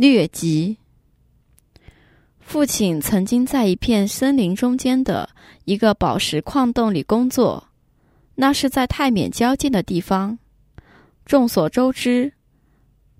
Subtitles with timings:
[0.00, 0.78] 疟疾。
[2.38, 5.28] 父亲曾经在一片森林中间的
[5.66, 7.68] 一个宝石矿洞里工作，
[8.36, 10.38] 那是在泰缅交界的地方。
[11.26, 12.32] 众所周知，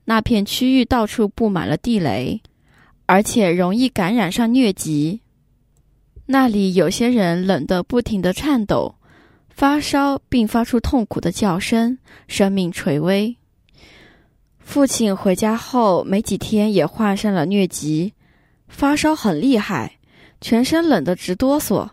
[0.06, 2.40] 那片区域到处布满了地雷，
[3.04, 5.20] 而且容易感染上疟疾。
[6.24, 8.94] 那里有些人冷得不停地颤抖，
[9.50, 13.36] 发烧，并发出痛苦的叫声，生命垂危。
[14.70, 18.12] 父亲回家后没几天也患上了疟疾，
[18.69, 19.98] 发烧很厉害，
[20.41, 21.88] 全身冷得直哆嗦，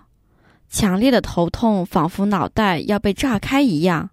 [0.70, 4.12] 强烈的头痛仿佛脑袋要被炸开一样。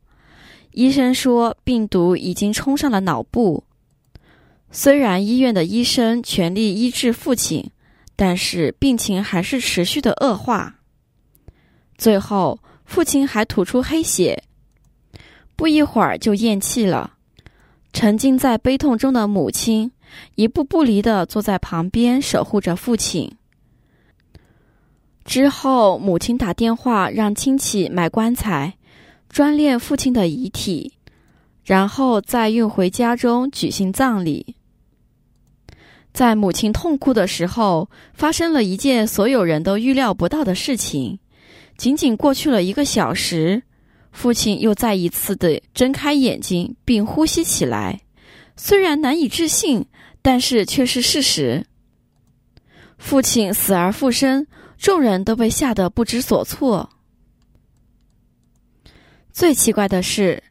[0.70, 3.64] 医生说病毒已经冲上了脑部。
[4.70, 7.70] 虽然医院的医生全力医治父亲，
[8.16, 10.77] 但是病情还是持续的恶化。
[11.98, 14.42] 最后，父亲还吐出黑血，
[15.55, 17.10] 不一会儿就咽气了。
[17.95, 19.92] 沉浸在悲痛中的母亲，
[20.34, 23.33] 一步不离的坐在旁边守护着父亲。
[25.25, 28.75] 之后，母亲打电话让亲戚买棺材，
[29.28, 30.95] 专殓父亲的遗体，
[31.65, 34.56] 然后再运回家中举行葬礼。
[36.12, 41.20] 在母亲痛哭的时候，发生了一件所有人都预料不到的事情。
[41.77, 43.62] 仅仅过去了一个小时。
[44.14, 48.00] 父亲又再一次的睁开眼睛，并呼吸起来。
[48.56, 49.84] 虽然难以置信，
[50.22, 51.66] 但是却是事实。
[52.96, 54.46] 父亲死而复生，
[54.78, 56.88] 众人都被吓得不知所措。
[59.32, 60.44] 最奇怪的是，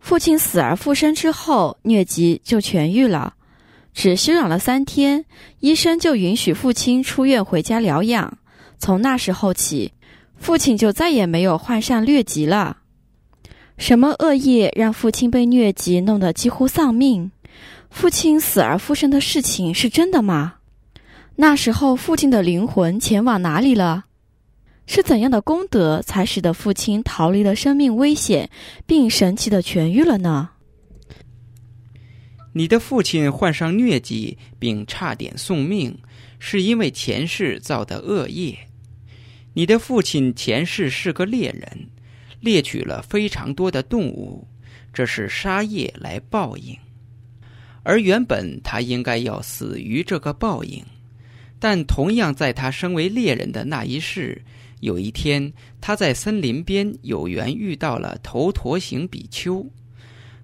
[0.00, 3.34] 父亲死而复生之后，疟疾就痊愈了，
[3.92, 5.26] 只休养了三天，
[5.60, 8.38] 医生就允许父亲出院回家疗养。
[8.78, 9.92] 从那时候起，
[10.36, 12.78] 父亲就再也没有患上疟疾了。
[13.78, 17.30] 什么恶业让父亲被疟疾弄得几乎丧命？
[17.90, 20.54] 父亲死而复生的事情是真的吗？
[21.36, 24.04] 那时候父亲的灵魂前往哪里了？
[24.86, 28.50] 是怎样的功德才使得父亲逃离了生命危险，
[28.86, 30.50] 并神奇的痊愈了呢？
[32.52, 35.98] 你的父亲患上疟疾并差点送命，
[36.38, 38.56] 是因为前世造的恶业。
[39.54, 41.88] 你的父亲前世是个猎人。
[42.42, 44.46] 猎取了非常多的动物，
[44.92, 46.76] 这是杀业来报应。
[47.84, 50.84] 而原本他应该要死于这个报应，
[51.58, 54.42] 但同样在他身为猎人的那一世，
[54.80, 59.64] 有一天他在森林边有缘遇到了头陀行比丘。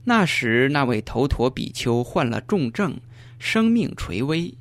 [0.05, 2.97] 那时那位头陀比丘患了重症，
[3.41, 4.55] 生命垂危，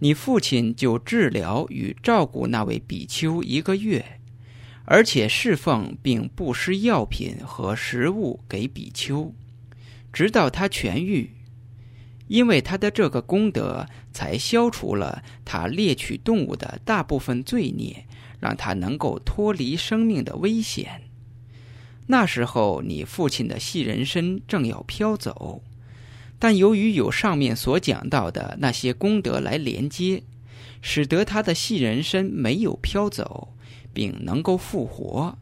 [0.00, 4.15] 你父亲就治疗与照顾那位比丘一个月。
[4.86, 9.34] 而且侍奉并布施药品和食物给比丘，
[10.12, 11.30] 直到他痊愈。
[12.28, 18.04] 因为他的这个功德，才消除了他猎取动物的大部分罪孽，
[18.40, 21.02] 让他能够脱离生命的危险。
[22.08, 25.62] 那时候，你父亲的细人身正要飘走，
[26.38, 30.22] 但由于有上面所讲到的那些功德来连接，
[30.80, 33.55] 使得他的细人身没有飘走。
[33.96, 35.34] 并能够复活，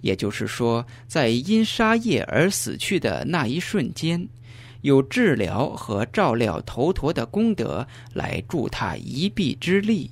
[0.00, 4.28] 也就是说，在因杀业而死去的那一瞬间，
[4.80, 10.10] 有治疗和照料头陀的功德来助他一臂之力。